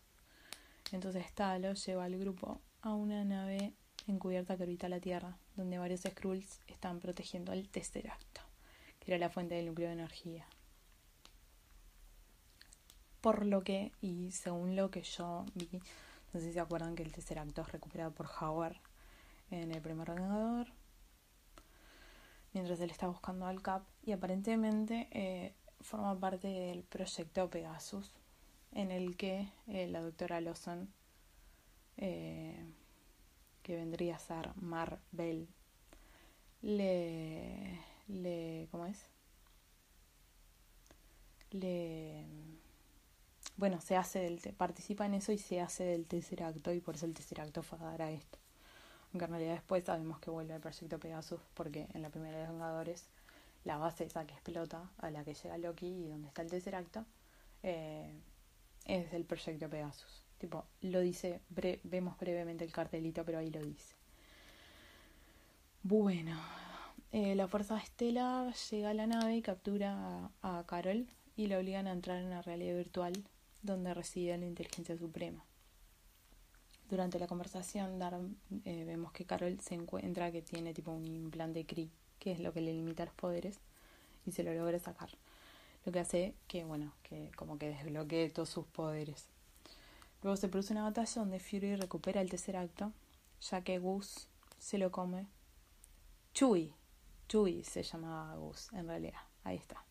Entonces 0.91 1.31
Talos 1.33 1.85
lleva 1.85 2.05
al 2.05 2.17
grupo 2.17 2.61
a 2.81 2.93
una 2.93 3.23
nave 3.23 3.73
encubierta 4.07 4.57
que 4.57 4.63
orbita 4.63 4.89
la 4.89 4.99
Tierra, 4.99 5.37
donde 5.55 5.77
varios 5.77 6.01
Skrulls 6.01 6.59
están 6.67 6.99
protegiendo 6.99 7.53
el 7.53 7.69
Tesseracto, 7.69 8.41
que 8.99 9.11
era 9.11 9.19
la 9.19 9.29
fuente 9.29 9.55
del 9.55 9.67
núcleo 9.67 9.87
de 9.87 9.93
energía. 9.93 10.47
Por 13.21 13.45
lo 13.45 13.63
que, 13.63 13.91
y 14.01 14.31
según 14.31 14.75
lo 14.75 14.89
que 14.89 15.03
yo 15.03 15.45
vi, 15.53 15.69
no 16.33 16.39
sé 16.39 16.47
si 16.47 16.53
se 16.53 16.59
acuerdan 16.59 16.95
que 16.95 17.03
el 17.03 17.11
tercer 17.11 17.39
acto 17.39 17.61
es 17.61 17.71
recuperado 17.71 18.11
por 18.11 18.27
Howard 18.39 18.77
en 19.51 19.71
el 19.71 19.81
primer 19.81 20.11
Vengador, 20.11 20.67
mientras 22.53 22.79
él 22.79 22.89
está 22.89 23.07
buscando 23.07 23.45
al 23.45 23.61
Cap, 23.61 23.83
y 24.03 24.13
aparentemente 24.13 25.07
eh, 25.11 25.53
forma 25.81 26.19
parte 26.19 26.47
del 26.47 26.83
proyecto 26.83 27.49
Pegasus, 27.49 28.11
en 28.71 28.91
el 28.91 29.17
que 29.17 29.49
eh, 29.67 29.87
la 29.87 30.01
doctora 30.01 30.41
Lawson, 30.41 30.91
eh, 31.97 32.73
que 33.61 33.75
vendría 33.75 34.15
a 34.15 34.19
ser 34.19 34.51
Marvel, 34.55 35.47
le, 36.61 37.79
le, 38.07 38.67
¿cómo 38.71 38.85
es? 38.85 39.05
Le 41.51 42.25
bueno, 43.61 43.79
se 43.79 43.95
hace 43.95 44.19
del, 44.19 44.39
participa 44.55 45.05
en 45.05 45.13
eso 45.13 45.31
y 45.31 45.37
se 45.37 45.61
hace 45.61 45.83
del 45.83 46.07
tercer 46.07 46.41
acto 46.41 46.73
y 46.73 46.81
por 46.81 46.95
eso 46.95 47.05
el 47.05 47.13
tercer 47.13 47.41
acto 47.41 47.61
fue 47.61 47.77
a 47.79 47.83
dar 47.83 48.01
a 48.01 48.11
esto. 48.11 48.39
Aunque 49.11 49.25
en 49.25 49.31
realidad 49.31 49.53
después 49.53 49.83
sabemos 49.83 50.19
que 50.19 50.31
vuelve 50.31 50.53
al 50.53 50.61
proyecto 50.61 50.99
Pegasus 50.99 51.39
porque 51.53 51.87
en 51.93 52.01
la 52.01 52.09
primera 52.09 52.39
de 52.39 52.47
Vengadores 52.47 53.07
la 53.63 53.77
base 53.77 54.05
esa 54.05 54.25
que 54.25 54.33
explota 54.33 54.89
a 54.97 55.11
la 55.11 55.23
que 55.23 55.35
llega 55.35 55.59
Loki 55.59 55.85
y 55.85 56.07
donde 56.07 56.29
está 56.29 56.41
el 56.41 56.49
tercer 56.49 56.73
acto 56.73 57.05
eh, 57.61 58.19
es 58.85 59.11
del 59.11 59.25
proyecto 59.25 59.69
Pegasus. 59.69 60.23
Tipo, 60.41 60.65
lo 60.81 61.01
dice, 61.01 61.39
vemos 61.83 62.17
brevemente 62.17 62.65
el 62.65 62.71
cartelito, 62.71 63.23
pero 63.23 63.37
ahí 63.37 63.51
lo 63.51 63.61
dice. 63.61 63.93
Bueno, 65.83 66.35
eh, 67.11 67.35
la 67.35 67.47
Fuerza 67.47 67.77
Estelar 67.77 68.51
llega 68.71 68.89
a 68.89 68.95
la 68.95 69.05
nave 69.05 69.35
y 69.35 69.43
captura 69.43 70.31
a, 70.41 70.63
Carol 70.65 71.05
y 71.35 71.45
la 71.45 71.59
obligan 71.59 71.85
a 71.85 71.91
entrar 71.91 72.17
en 72.17 72.31
la 72.31 72.41
realidad 72.41 72.75
virtual 72.75 73.13
donde 73.61 73.93
reside 73.93 74.35
la 74.39 74.47
inteligencia 74.47 74.97
suprema. 74.97 75.45
Durante 76.89 77.19
la 77.19 77.27
conversación 77.27 78.01
eh, 78.65 78.83
vemos 78.83 79.11
que 79.11 79.25
Carol 79.25 79.59
se 79.59 79.75
encuentra 79.75 80.31
que 80.31 80.41
tiene 80.41 80.73
tipo 80.73 80.89
un 80.89 81.05
implante 81.05 81.67
CRI, 81.67 81.91
que 82.17 82.31
es 82.31 82.39
lo 82.39 82.51
que 82.51 82.61
le 82.61 82.73
limita 82.73 83.05
los 83.05 83.13
poderes, 83.13 83.59
y 84.25 84.31
se 84.31 84.41
lo 84.41 84.55
logra 84.55 84.79
sacar. 84.79 85.11
Lo 85.85 85.91
que 85.91 85.99
hace 85.99 86.33
que, 86.47 86.63
bueno, 86.63 86.93
que 87.03 87.29
como 87.35 87.59
que 87.59 87.69
desbloquee 87.69 88.31
todos 88.31 88.49
sus 88.49 88.65
poderes. 88.65 89.27
Luego 90.23 90.37
se 90.37 90.47
produce 90.49 90.73
una 90.73 90.83
batalla 90.83 91.13
donde 91.15 91.39
Fury 91.39 91.75
recupera 91.75 92.21
el 92.21 92.29
tercer 92.29 92.55
acto, 92.55 92.93
ya 93.41 93.63
que 93.63 93.79
Gus 93.79 94.27
se 94.59 94.77
lo 94.77 94.91
come. 94.91 95.27
Chewie, 96.33 96.73
Chewie 97.27 97.63
se 97.63 97.83
llamaba 97.83 98.35
Gus, 98.35 98.71
en 98.73 98.87
realidad, 98.87 99.21
ahí 99.43 99.57
está. 99.57 99.83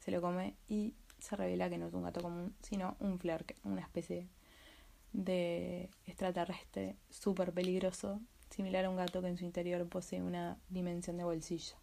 Se 0.00 0.10
lo 0.10 0.20
come 0.20 0.54
y 0.68 0.94
se 1.18 1.36
revela 1.36 1.68
que 1.68 1.78
no 1.78 1.86
es 1.86 1.94
un 1.94 2.02
gato 2.02 2.22
común, 2.22 2.54
sino 2.62 2.96
un 3.00 3.18
flerk, 3.18 3.56
una 3.64 3.82
especie 3.82 4.28
de 5.12 5.90
extraterrestre 6.06 6.96
súper 7.10 7.52
peligroso, 7.52 8.20
similar 8.50 8.84
a 8.84 8.90
un 8.90 8.96
gato 8.96 9.20
que 9.20 9.28
en 9.28 9.38
su 9.38 9.44
interior 9.44 9.86
posee 9.88 10.22
una 10.22 10.58
dimensión 10.68 11.16
de 11.16 11.24
bolsillo. 11.24 11.76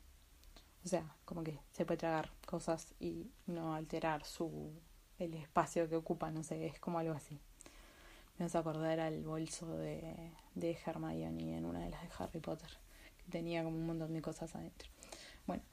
O 0.83 0.88
sea, 0.88 1.15
como 1.25 1.43
que 1.43 1.59
se 1.71 1.85
puede 1.85 1.97
tragar 1.97 2.31
cosas 2.45 2.93
y 3.00 3.31
no 3.45 3.73
alterar 3.73 4.25
su 4.25 4.71
el 5.19 5.33
espacio 5.35 5.88
que 5.88 5.95
ocupa, 5.95 6.31
no 6.31 6.43
sé, 6.43 6.65
es 6.65 6.79
como 6.79 7.00
algo 7.00 7.13
así. 7.13 7.39
Me 8.43 8.50
a 8.53 8.59
acordar 8.59 9.00
al 9.00 9.23
bolso 9.23 9.77
de, 9.77 10.33
de 10.53 10.77
Hermione 10.85 11.57
en 11.57 11.63
una 11.63 11.79
de 11.79 11.89
las 11.89 12.01
de 12.01 12.09
Harry 12.19 12.41
Potter, 12.41 12.67
que 13.23 13.31
tenía 13.31 13.63
como 13.63 13.77
un 13.77 13.85
montón 13.85 14.12
de 14.12 14.21
cosas 14.21 14.53
adentro. 14.53 14.89
Bueno, 15.47 15.63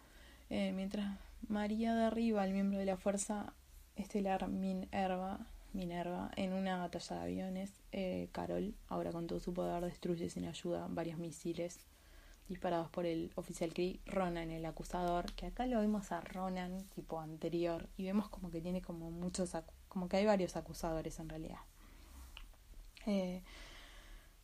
eh, 0.50 0.70
mientras 0.70 1.18
María 1.48 1.96
de 1.96 2.04
Arriba, 2.04 2.44
el 2.44 2.52
miembro 2.52 2.78
de 2.78 2.84
la 2.84 2.96
Fuerza 2.96 3.54
Estelar 3.96 4.46
Minerva, 4.46 5.40
Minerva. 5.72 6.30
En 6.36 6.52
una 6.52 6.78
batalla 6.78 7.16
de 7.16 7.22
aviones, 7.22 7.72
eh, 7.90 8.28
Carol, 8.30 8.72
ahora 8.86 9.10
con 9.10 9.26
todo 9.26 9.40
su 9.40 9.52
poder, 9.52 9.84
destruye 9.84 10.30
sin 10.30 10.44
ayuda 10.44 10.86
varios 10.88 11.18
misiles 11.18 11.80
disparados 12.48 12.88
por 12.90 13.04
el 13.04 13.32
oficial 13.34 13.74
Kree, 13.74 13.98
Ronan, 14.06 14.52
el 14.52 14.64
acusador, 14.64 15.32
que 15.32 15.46
acá 15.46 15.66
lo 15.66 15.80
vemos 15.80 16.12
a 16.12 16.20
Ronan, 16.20 16.84
tipo 16.94 17.18
anterior, 17.18 17.88
y 17.96 18.04
vemos 18.04 18.28
como 18.28 18.52
que 18.52 18.60
tiene 18.60 18.80
como 18.80 19.10
muchos, 19.10 19.56
como 19.88 20.08
que 20.08 20.18
hay 20.18 20.26
varios 20.26 20.54
acusadores 20.54 21.18
en 21.18 21.28
realidad. 21.28 21.58
Eh, 23.07 23.42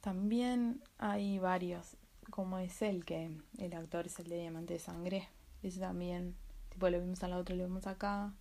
también 0.00 0.82
hay 0.98 1.38
varios, 1.38 1.96
como 2.30 2.58
es 2.58 2.82
el 2.82 3.04
que 3.04 3.30
el 3.58 3.74
actor 3.74 4.06
es 4.06 4.18
el 4.18 4.28
de 4.28 4.40
Diamante 4.40 4.74
de 4.74 4.80
Sangre, 4.80 5.28
ese 5.62 5.80
también, 5.80 6.36
tipo 6.68 6.88
lo 6.90 7.00
vimos 7.00 7.22
a 7.22 7.28
la 7.28 7.38
otra, 7.38 7.56
lo 7.56 7.64
vemos 7.64 7.86
acá. 7.86 8.32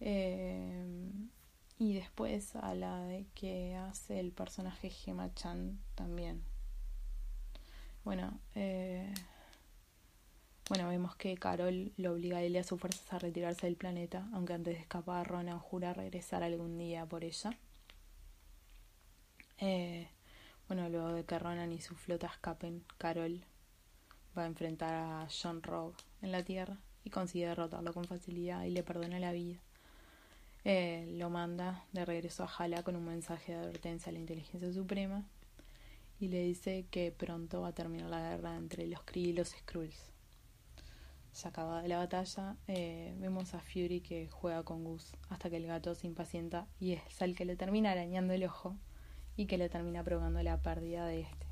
Eh, 0.00 1.10
y 1.78 1.94
después 1.94 2.56
a 2.56 2.74
la 2.74 3.02
de 3.04 3.26
que 3.34 3.76
hace 3.76 4.20
el 4.20 4.32
personaje 4.32 4.90
Gemma 4.90 5.32
Chan 5.34 5.78
también. 5.94 6.42
Bueno, 8.04 8.38
eh, 8.54 9.12
bueno, 10.68 10.88
vemos 10.88 11.16
que 11.16 11.36
Carol 11.36 11.92
lo 11.96 12.12
obliga 12.12 12.38
a 12.38 12.42
él 12.42 12.54
y 12.54 12.58
a 12.58 12.64
sus 12.64 12.80
fuerzas 12.80 13.12
a 13.12 13.18
retirarse 13.18 13.66
del 13.66 13.76
planeta, 13.76 14.28
aunque 14.32 14.54
antes 14.54 14.74
de 14.74 14.80
escapar 14.80 15.26
Ronan 15.26 15.58
jura 15.58 15.92
regresar 15.92 16.42
algún 16.42 16.78
día 16.78 17.04
por 17.06 17.24
ella. 17.24 17.56
Eh, 19.58 20.08
bueno, 20.68 20.88
luego 20.88 21.12
de 21.12 21.24
que 21.24 21.38
Ronan 21.38 21.72
y 21.72 21.80
su 21.80 21.94
flota 21.94 22.26
escapen, 22.26 22.84
Carol 22.98 23.44
va 24.36 24.42
a 24.42 24.46
enfrentar 24.46 24.94
a 24.94 25.28
John 25.30 25.62
Rogue 25.62 25.96
en 26.22 26.32
la 26.32 26.42
Tierra 26.42 26.76
y 27.04 27.10
consigue 27.10 27.46
derrotarlo 27.46 27.94
con 27.94 28.04
facilidad 28.04 28.64
y 28.64 28.70
le 28.70 28.82
perdona 28.82 29.18
la 29.18 29.32
vida. 29.32 29.60
Eh, 30.64 31.06
lo 31.16 31.30
manda 31.30 31.84
de 31.92 32.04
regreso 32.04 32.42
a 32.42 32.48
Hala 32.48 32.82
con 32.82 32.96
un 32.96 33.04
mensaje 33.04 33.52
de 33.52 33.58
advertencia 33.58 34.10
a 34.10 34.12
la 34.12 34.18
inteligencia 34.18 34.72
suprema 34.72 35.24
y 36.18 36.28
le 36.28 36.42
dice 36.42 36.86
que 36.90 37.12
pronto 37.12 37.60
va 37.60 37.68
a 37.68 37.74
terminar 37.74 38.10
la 38.10 38.30
guerra 38.30 38.56
entre 38.56 38.86
los 38.88 39.02
Kree 39.04 39.28
y 39.28 39.32
los 39.32 39.50
Skrulls. 39.50 40.10
Se 41.30 41.46
acaba 41.46 41.82
de 41.82 41.88
la 41.88 41.98
batalla, 41.98 42.56
eh, 42.66 43.14
vemos 43.18 43.54
a 43.54 43.60
Fury 43.60 44.00
que 44.00 44.28
juega 44.28 44.64
con 44.64 44.82
Gus 44.82 45.12
hasta 45.28 45.48
que 45.50 45.58
el 45.58 45.66
gato 45.66 45.94
se 45.94 46.06
impacienta 46.06 46.66
y 46.80 46.92
es 46.92 47.22
el 47.22 47.36
que 47.36 47.44
le 47.44 47.56
termina 47.56 47.92
arañando 47.92 48.32
el 48.32 48.44
ojo 48.44 48.74
y 49.36 49.46
que 49.46 49.58
le 49.58 49.68
termina 49.68 50.02
provocando 50.02 50.42
la 50.42 50.60
pérdida 50.62 51.06
de 51.06 51.20
este. 51.20 51.46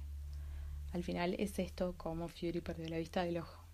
Al 0.93 1.03
final 1.03 1.35
es 1.38 1.59
esto 1.59 1.95
como 1.97 2.29
Fury 2.29 2.61
perdió 2.61 2.88
la 2.88 2.99
vista 2.99 3.25
del 3.25 3.38
ojo, 3.38 3.64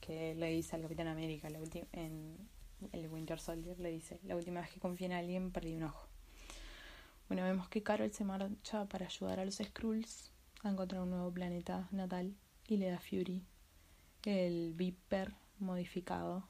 que 0.00 0.34
le 0.34 0.50
dice 0.50 0.76
al 0.76 0.82
Capitán 0.82 1.08
América 1.08 1.48
en 1.92 2.36
el 2.92 3.08
Winter 3.08 3.40
Soldier, 3.40 3.78
le 3.80 3.90
dice, 3.90 4.20
la 4.24 4.36
última 4.36 4.60
vez 4.60 4.70
que 4.70 4.80
confié 4.80 5.06
en 5.06 5.12
alguien 5.12 5.50
perdí 5.50 5.74
un 5.74 5.84
ojo. 5.84 6.06
Bueno, 7.28 7.44
vemos 7.44 7.68
que 7.68 7.82
Carol 7.82 8.12
se 8.12 8.24
marcha 8.24 8.84
para 8.84 9.06
ayudar 9.06 9.40
a 9.40 9.44
los 9.44 9.56
Skrulls 9.56 10.30
a 10.62 10.70
encontrar 10.70 11.02
un 11.02 11.10
nuevo 11.10 11.32
planeta 11.32 11.88
natal 11.90 12.34
y 12.68 12.76
le 12.76 12.90
da 12.90 12.98
Fury 12.98 13.42
el 14.24 14.74
Viper 14.74 15.34
modificado, 15.60 16.48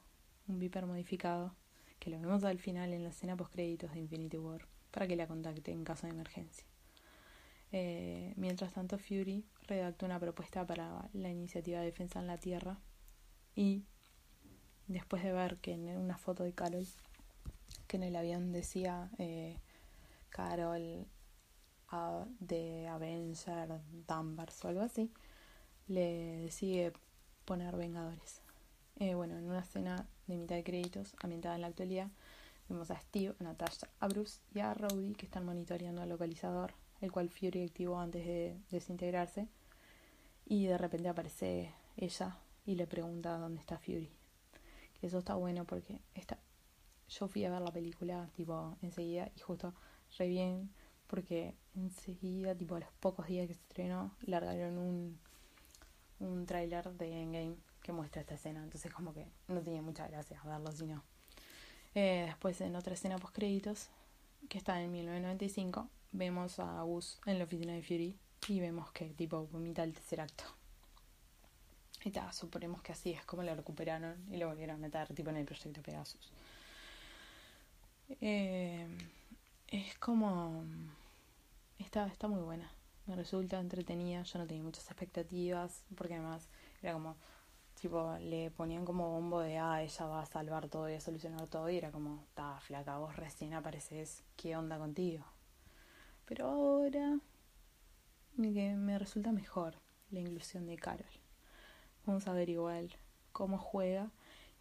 un 0.48 0.58
Viper 0.58 0.86
modificado, 0.86 1.54
que 1.98 2.10
lo 2.10 2.18
vemos 2.18 2.42
al 2.44 2.58
final 2.58 2.92
en 2.92 3.04
la 3.04 3.10
escena 3.10 3.36
post 3.36 3.52
créditos 3.52 3.92
de 3.92 4.00
Infinity 4.00 4.38
War, 4.38 4.66
para 4.90 5.06
que 5.06 5.14
la 5.14 5.26
contacte 5.26 5.72
en 5.72 5.84
caso 5.84 6.06
de 6.06 6.12
emergencia. 6.12 6.66
Eh, 7.72 8.32
mientras 8.36 8.72
tanto, 8.72 8.98
Fury 8.98 9.44
redactó 9.66 10.06
una 10.06 10.20
propuesta 10.20 10.66
para 10.66 11.08
la 11.12 11.30
iniciativa 11.30 11.80
de 11.80 11.86
defensa 11.86 12.20
en 12.20 12.26
la 12.26 12.38
Tierra 12.38 12.78
y 13.54 13.84
después 14.86 15.22
de 15.22 15.32
ver 15.32 15.58
que 15.58 15.72
en 15.72 15.88
una 15.96 16.16
foto 16.18 16.44
de 16.44 16.52
Carol, 16.52 16.86
que 17.86 17.96
en 17.96 18.04
el 18.04 18.16
avión 18.16 18.52
decía 18.52 19.10
eh, 19.18 19.58
Carol 20.30 21.06
de 22.40 22.88
Avenger, 22.88 23.80
Danvers 24.06 24.64
o 24.64 24.68
algo 24.68 24.82
así, 24.82 25.10
le 25.88 26.38
decide 26.42 26.92
poner 27.44 27.76
Vengadores. 27.76 28.42
Eh, 28.98 29.14
bueno, 29.14 29.36
en 29.38 29.44
una 29.44 29.60
escena 29.60 30.06
de 30.26 30.36
mitad 30.36 30.56
de 30.56 30.64
créditos, 30.64 31.14
ambientada 31.20 31.54
en 31.54 31.60
la 31.62 31.68
actualidad, 31.68 32.08
vemos 32.68 32.90
a 32.90 32.98
Steve, 32.98 33.34
a 33.40 33.44
Natasha, 33.44 33.88
a 34.00 34.08
Bruce 34.08 34.40
y 34.54 34.60
a 34.60 34.74
Rowdy 34.74 35.14
que 35.14 35.26
están 35.26 35.44
monitoreando 35.44 36.02
el 36.02 36.08
localizador, 36.08 36.74
el 37.00 37.12
cual 37.12 37.30
Fury 37.30 37.64
activó 37.64 37.98
antes 37.98 38.24
de 38.24 38.56
desintegrarse. 38.70 39.48
Y 40.44 40.66
de 40.66 40.78
repente 40.78 41.08
aparece 41.08 41.72
ella 41.96 42.36
y 42.64 42.76
le 42.76 42.86
pregunta 42.86 43.38
dónde 43.38 43.60
está 43.60 43.78
Fury. 43.78 44.10
Que 45.00 45.06
eso 45.08 45.18
está 45.18 45.34
bueno 45.34 45.64
porque 45.64 46.00
está... 46.14 46.38
yo 47.08 47.28
fui 47.28 47.44
a 47.44 47.50
ver 47.50 47.60
la 47.60 47.72
película 47.72 48.28
tipo 48.34 48.76
enseguida 48.82 49.30
y 49.36 49.40
justo 49.40 49.74
re 50.18 50.28
bien 50.28 50.70
porque 51.06 51.54
enseguida, 51.74 52.54
tipo 52.54 52.74
a 52.74 52.80
los 52.80 52.92
pocos 53.00 53.26
días 53.26 53.46
que 53.46 53.54
se 53.54 53.60
estrenó, 53.60 54.16
largaron 54.22 54.78
un, 54.78 55.18
un 56.18 56.46
tráiler 56.46 56.90
de 56.92 57.22
Endgame 57.22 57.56
que 57.82 57.92
muestra 57.92 58.22
esta 58.22 58.34
escena. 58.34 58.62
Entonces 58.62 58.92
como 58.92 59.12
que 59.12 59.26
no 59.48 59.60
tenía 59.62 59.82
mucha 59.82 60.08
gracia 60.08 60.40
verlo, 60.44 60.72
sino... 60.72 61.04
Eh, 61.94 62.24
después 62.26 62.60
en 62.60 62.76
otra 62.76 62.92
escena 62.92 63.16
post 63.16 63.34
créditos, 63.34 63.88
que 64.48 64.58
está 64.58 64.80
en 64.80 64.92
1995, 64.92 65.88
vemos 66.12 66.58
a 66.58 66.82
Gus 66.82 67.20
en 67.26 67.38
la 67.38 67.44
oficina 67.44 67.72
de 67.72 67.82
Fury 67.82 68.18
y 68.48 68.60
vemos 68.60 68.90
que 68.92 69.06
tipo 69.14 69.46
vomita 69.46 69.82
el 69.82 69.92
tercer 69.92 70.20
acto. 70.20 70.44
Y 72.04 72.10
tal, 72.10 72.32
suponemos 72.32 72.82
que 72.82 72.92
así 72.92 73.10
es 73.10 73.24
como 73.24 73.42
lo 73.42 73.54
recuperaron 73.54 74.24
y 74.30 74.36
lo 74.36 74.46
volvieron 74.46 74.76
a 74.76 74.78
meter 74.78 75.12
tipo 75.14 75.30
en 75.30 75.36
el 75.38 75.44
proyecto 75.44 75.82
Pegasus. 75.82 76.32
Eh, 78.20 78.86
es 79.66 79.98
como... 79.98 80.64
Está, 81.78 82.06
está 82.06 82.28
muy 82.28 82.42
buena. 82.42 82.70
Me 83.06 83.16
resulta 83.16 83.58
entretenida. 83.58 84.22
Yo 84.22 84.38
no 84.38 84.46
tenía 84.46 84.62
muchas 84.62 84.86
expectativas 84.86 85.84
porque 85.96 86.14
además 86.14 86.48
era 86.82 86.92
como... 86.92 87.16
Tipo, 87.80 88.16
le 88.20 88.50
ponían 88.50 88.84
como 88.84 89.10
bombo 89.10 89.40
de, 89.40 89.58
ah, 89.58 89.82
ella 89.82 90.06
va 90.06 90.22
a 90.22 90.26
salvar 90.26 90.68
todo 90.68 90.88
y 90.88 90.94
a 90.94 91.00
solucionar 91.00 91.46
todo. 91.46 91.68
Y 91.70 91.76
era 91.76 91.92
como, 91.92 92.22
está 92.24 92.58
flaca, 92.60 92.98
vos 92.98 93.16
recién 93.16 93.54
apareces, 93.54 94.24
¿qué 94.36 94.56
onda 94.56 94.78
contigo? 94.78 95.24
Pero 96.24 96.46
ahora 96.48 97.18
me, 98.36 98.76
me 98.76 98.98
resulta 98.98 99.32
mejor 99.32 99.76
la 100.10 100.20
inclusión 100.20 100.66
de 100.66 100.76
Carol. 100.76 101.06
Vamos 102.06 102.26
a 102.28 102.32
ver 102.32 102.48
igual 102.48 102.90
cómo 103.32 103.58
juega. 103.58 104.10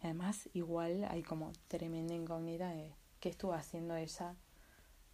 Y 0.02 0.06
además, 0.06 0.48
igual 0.52 1.06
hay 1.10 1.22
como 1.22 1.52
tremenda 1.68 2.14
incógnita 2.14 2.70
de 2.70 2.94
qué 3.20 3.30
estuvo 3.30 3.54
haciendo 3.54 3.96
ella 3.96 4.36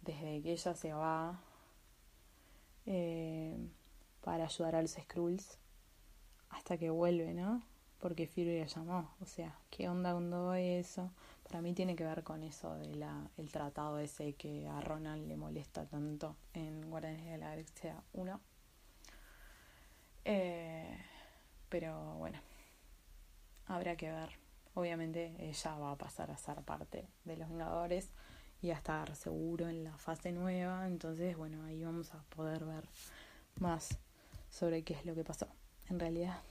desde 0.01 0.41
que 0.41 0.51
ella 0.51 0.75
se 0.75 0.93
va 0.93 1.41
eh, 2.85 3.57
para 4.21 4.45
ayudar 4.45 4.75
a 4.75 4.81
los 4.81 4.91
Skrulls 4.91 5.57
hasta 6.49 6.77
que 6.77 6.89
vuelve, 6.89 7.33
¿no? 7.33 7.63
Porque 8.03 8.27
Fury 8.27 8.59
la 8.59 8.65
llamó. 8.65 9.15
O 9.21 9.25
sea, 9.25 9.57
¿qué 9.69 9.87
onda 9.87 10.11
cuando 10.11 10.53
eso? 10.55 11.09
Para 11.47 11.61
mí 11.61 11.71
tiene 11.71 11.95
que 11.95 12.03
ver 12.03 12.21
con 12.21 12.43
eso 12.43 12.75
de 12.75 12.95
la, 12.95 13.29
el 13.37 13.49
tratado 13.49 13.97
ese 13.97 14.33
que 14.33 14.67
a 14.67 14.81
Ronald 14.81 15.25
le 15.25 15.37
molesta 15.37 15.85
tanto 15.85 16.35
en 16.53 16.89
Guardianes 16.89 17.23
de 17.23 17.37
la 17.37 17.51
Galaxia 17.51 18.03
1. 18.11 18.41
Eh, 20.25 20.97
pero 21.69 22.15
bueno, 22.15 22.39
habrá 23.67 23.95
que 23.95 24.11
ver. 24.11 24.31
Obviamente 24.73 25.33
ella 25.39 25.77
va 25.77 25.93
a 25.93 25.97
pasar 25.97 26.29
a 26.29 26.35
ser 26.35 26.61
parte 26.61 27.07
de 27.23 27.37
los 27.37 27.47
Vengadores 27.47 28.09
y 28.61 28.71
a 28.71 28.73
estar 28.73 29.15
seguro 29.15 29.69
en 29.69 29.85
la 29.85 29.97
fase 29.97 30.33
nueva. 30.33 30.87
Entonces, 30.87 31.37
bueno, 31.37 31.63
ahí 31.63 31.81
vamos 31.81 32.13
a 32.13 32.21
poder 32.35 32.65
ver 32.65 32.83
más 33.61 33.97
sobre 34.49 34.83
qué 34.83 34.93
es 34.93 35.05
lo 35.05 35.15
que 35.15 35.23
pasó. 35.23 35.47
En 35.87 36.01
realidad, 36.01 36.41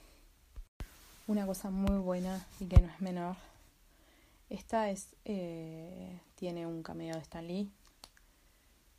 una 1.33 1.47
cosa 1.47 1.71
muy 1.71 1.97
buena 1.97 2.47
y 2.61 2.67
que 2.67 2.79
no 2.79 2.89
es 2.89 3.01
menor. 3.01 3.37
Esta 4.51 4.91
es 4.91 5.17
eh, 5.25 6.21
tiene 6.35 6.67
un 6.67 6.83
cameo 6.83 7.15
de 7.15 7.23
Stan 7.23 7.47
Lee 7.47 7.71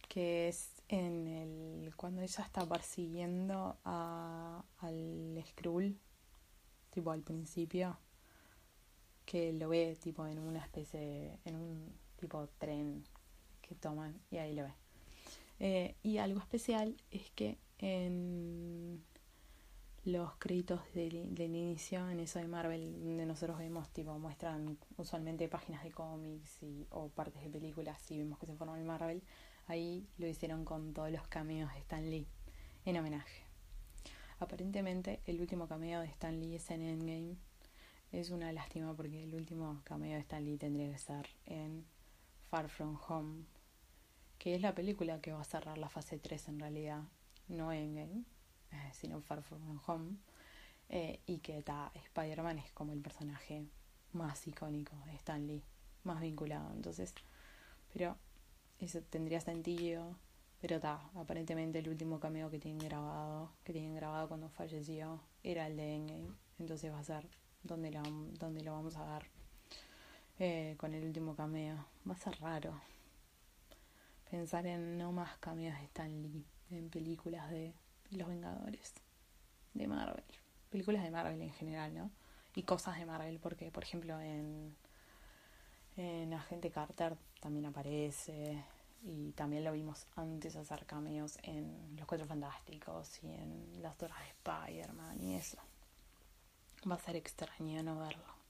que 0.10 0.48
es 0.48 0.72
en 0.90 1.28
el 1.28 1.96
cuando 1.96 2.24
ella 2.24 2.44
está 2.44 2.66
persiguiendo 2.66 3.78
a, 3.86 4.64
al 4.80 5.44
Skrull 5.48 5.96
tipo 6.90 7.12
al 7.12 7.22
principio 7.22 8.00
que 9.28 9.54
lo 9.54 9.70
ve 9.70 9.96
tipo 10.02 10.26
en 10.26 10.40
una 10.40 10.60
especie 10.60 11.38
en 11.46 11.56
un 11.56 11.94
tipo 12.20 12.50
tren 12.58 13.04
que 13.62 13.76
toman 13.76 14.20
y 14.32 14.38
ahí 14.38 14.56
lo 14.56 14.64
ve. 14.64 14.74
Eh, 15.60 15.96
y 16.02 16.18
algo 16.18 16.40
especial 16.40 16.98
es 17.12 17.30
que 17.30 17.60
en 17.78 19.04
los 20.06 20.36
créditos 20.36 20.82
del, 20.94 21.40
inicio, 21.40 22.10
en 22.10 22.20
eso 22.20 22.40
de 22.40 22.48
Marvel, 22.48 23.00
donde 23.04 23.26
nosotros 23.26 23.58
vemos, 23.58 23.90
tipo, 23.90 24.18
muestran 24.20 24.78
usualmente 24.98 25.48
páginas 25.48 25.84
de 25.84 25.92
cómics 25.92 26.62
y, 26.62 26.86
o 26.90 27.08
partes 27.10 27.42
de 27.42 27.50
películas 27.50 28.12
y 28.12 28.18
vemos 28.18 28.38
que 28.38 28.46
se 28.46 28.56
forman 28.56 28.80
en 28.80 28.86
Marvel, 28.86 29.24
ahí 29.68 30.06
lo 30.18 30.28
hicieron 30.28 30.66
con 30.66 30.94
todos 30.94 31.12
los 31.12 31.26
cameos 31.28 31.72
de 31.74 31.80
Stan 31.80 32.10
Lee 32.10 32.28
en 32.86 32.98
homenaje. 32.98 33.44
Aparentemente 34.40 35.22
el 35.26 35.40
último 35.40 35.68
cameo 35.68 36.02
de 36.02 36.08
Stan 36.08 36.38
Lee 36.38 36.56
es 36.56 36.70
en 36.70 36.82
Endgame. 36.82 37.38
Es 38.12 38.30
una 38.30 38.52
lástima 38.52 38.94
porque 38.94 39.24
el 39.24 39.34
último 39.34 39.82
cameo 39.86 40.16
de 40.16 40.20
Stan 40.20 40.44
Lee 40.44 40.58
tendría 40.58 40.90
que 40.90 40.96
estar 40.96 41.26
en 41.46 41.86
Far 42.50 42.68
From 42.68 43.00
Home, 43.08 43.46
que 44.38 44.54
es 44.54 44.62
la 44.62 44.76
película 44.76 45.22
que 45.22 45.32
va 45.32 45.40
a 45.42 45.46
cerrar 45.46 45.78
la 45.78 45.88
fase 45.88 46.20
3 46.20 46.50
en 46.50 46.60
realidad, 46.60 47.04
no 47.48 47.72
Endgame, 47.72 48.26
eh, 48.74 48.92
sino 48.94 49.22
Far 49.22 49.42
From 49.44 49.80
Home, 49.88 50.18
eh, 50.90 51.20
y 51.26 51.40
que 51.40 51.62
ta, 51.62 51.92
Spider-Man 51.96 52.60
es 52.60 52.72
como 52.72 52.94
el 52.94 53.02
personaje 53.02 53.66
más 54.12 54.48
icónico 54.48 54.96
de 55.06 55.16
Stan 55.16 55.46
Lee, 55.46 55.64
más 56.04 56.22
vinculado, 56.22 56.72
entonces, 56.74 57.14
pero 57.94 58.18
eso 58.80 59.02
tendría 59.02 59.40
sentido, 59.40 60.16
pero 60.62 60.80
ta, 60.80 61.10
aparentemente 61.16 61.80
el 61.80 61.90
último 61.90 62.20
cameo 62.20 62.50
que 62.50 62.60
tienen 62.60 62.80
grabado, 62.80 63.52
que 63.64 63.74
tienen 63.74 63.96
grabado 63.96 64.28
cuando 64.28 64.50
falleció, 64.50 65.22
era 65.44 65.68
el 65.68 65.78
de 65.78 65.96
Endgame, 65.96 66.32
entonces 66.60 66.92
va 66.92 67.00
a 67.00 67.04
ser 67.04 67.28
donde, 67.64 67.92
la, 67.92 68.04
donde 68.40 68.64
lo 68.64 68.74
vamos 68.74 68.96
a 68.98 69.06
ver 69.14 69.28
eh, 70.40 70.76
con 70.78 70.94
el 70.94 71.06
último 71.06 71.36
cameo, 71.36 71.86
va 72.08 72.14
a 72.14 72.18
ser 72.18 72.40
raro 72.40 72.82
pensar 74.34 74.66
en 74.66 74.98
no 74.98 75.12
más 75.12 75.38
cameos 75.38 75.78
de 75.78 75.86
Stan 75.86 76.22
Lee 76.24 76.44
en 76.72 76.90
películas 76.90 77.52
de 77.52 77.76
Los 78.18 78.28
Vengadores, 78.28 78.94
de 79.74 79.88
Marvel, 79.88 80.24
películas 80.70 81.04
de 81.04 81.12
Marvel 81.12 81.42
en 81.42 81.52
general, 81.52 81.94
¿no? 81.94 82.12
Y 82.56 82.64
cosas 82.64 82.98
de 82.98 83.06
Marvel, 83.06 83.40
porque 83.40 83.72
por 83.72 83.84
ejemplo 83.84 84.20
en, 84.20 84.76
en 85.98 86.34
Agente 86.34 86.72
Carter 86.72 87.18
también 87.40 87.66
aparece 87.66 88.64
y 89.04 89.32
también 89.32 89.64
lo 89.64 89.74
vimos 89.74 90.08
antes 90.16 90.56
hacer 90.56 90.86
cameos 90.86 91.38
en 91.44 91.96
Los 91.98 92.08
Cuatro 92.08 92.26
Fantásticos 92.26 93.24
y 93.24 93.28
en 93.28 93.82
las 93.82 93.98
Torres 93.98 94.18
de 94.18 94.30
Spider-Man 94.30 95.22
y 95.22 95.36
eso. 95.36 95.58
Va 96.90 96.96
a 96.96 97.00
ser 97.00 97.16
extraño 97.16 97.84
no 97.84 98.00
verlo. 98.00 98.43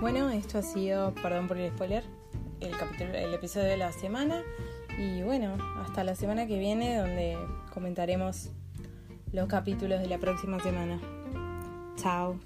Bueno, 0.00 0.30
esto 0.30 0.58
ha 0.58 0.62
sido, 0.62 1.12
perdón 1.14 1.46
por 1.46 1.58
el 1.58 1.70
spoiler, 1.72 2.02
el, 2.60 2.70
capítulo, 2.70 3.12
el 3.12 3.34
episodio 3.34 3.66
de 3.66 3.76
la 3.76 3.92
semana. 3.92 4.42
Y 4.98 5.20
bueno, 5.20 5.58
hasta 5.84 6.04
la 6.04 6.14
semana 6.14 6.46
que 6.46 6.58
viene 6.58 6.96
donde 6.96 7.36
comentaremos 7.74 8.50
los 9.30 9.46
capítulos 9.46 10.00
de 10.00 10.06
la 10.08 10.16
próxima 10.16 10.58
semana. 10.60 10.98
Chao. 11.96 12.40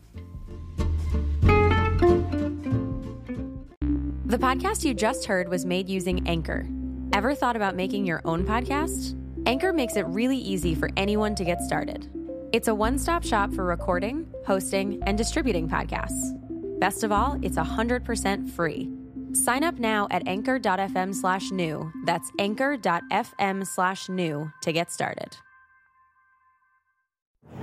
The 4.26 4.38
podcast 4.38 4.84
you 4.84 4.92
just 4.92 5.26
heard 5.26 5.48
was 5.48 5.64
made 5.64 5.88
using 5.88 6.26
Anchor. 6.26 6.66
Ever 7.12 7.36
thought 7.36 7.54
about 7.54 7.76
making 7.76 8.04
your 8.04 8.20
own 8.24 8.44
podcast? 8.44 9.14
Anchor 9.46 9.72
makes 9.72 9.94
it 9.94 10.06
really 10.08 10.38
easy 10.38 10.74
for 10.74 10.90
anyone 10.96 11.36
to 11.36 11.44
get 11.44 11.60
started. 11.60 12.10
It's 12.52 12.66
a 12.66 12.74
one 12.74 12.98
stop 12.98 13.22
shop 13.22 13.54
for 13.54 13.64
recording, 13.64 14.26
hosting, 14.44 15.00
and 15.06 15.16
distributing 15.16 15.68
podcasts. 15.68 16.43
Best 16.84 17.02
of 17.02 17.12
all, 17.12 17.38
it's 17.40 17.56
100% 17.56 18.50
free. 18.50 18.90
Sign 19.32 19.64
up 19.64 19.78
now 19.78 20.06
at 20.10 20.28
anchor.fm 20.28 21.14
slash 21.14 21.50
new. 21.50 21.90
That's 22.04 22.30
anchor.fm 22.38 23.66
slash 23.66 24.10
new 24.10 24.52
to 24.60 24.70
get 24.70 24.92
started. 24.92 25.34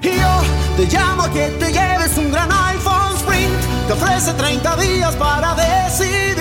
Yo 0.01 0.41
te 0.75 0.87
llamo 0.87 1.31
que 1.31 1.51
te 1.59 1.71
lleves 1.71 2.17
un 2.17 2.31
gran 2.31 2.49
iPhone 2.49 3.15
Sprint. 3.17 3.91
Ofrece 3.91 4.33
30 4.33 4.75
días 4.77 5.15
para 5.17 5.53
decidir. 5.53 6.40